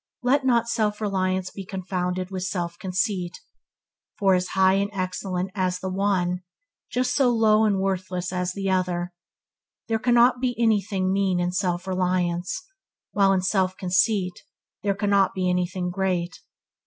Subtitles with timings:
[0.23, 3.39] Let not self reliance be confounded with self conceit,
[4.17, 6.41] for as high and excellent as is the one,
[6.89, 9.13] just so low and worthless is other.
[9.87, 12.63] There cannot be anything mean in self reliance,
[13.11, 14.33] while in self conceit
[14.81, 16.39] there cannot be anything great.